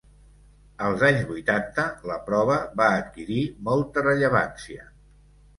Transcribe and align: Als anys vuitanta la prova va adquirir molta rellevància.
Als 0.85 1.03
anys 1.09 1.27
vuitanta 1.31 1.85
la 2.11 2.17
prova 2.29 2.57
va 2.81 2.87
adquirir 3.03 3.45
molta 3.69 4.07
rellevància. 4.11 4.91